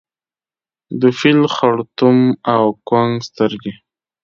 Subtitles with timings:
[1.01, 2.19] د فیل خړتوم
[2.53, 3.73] او کونګ سترګي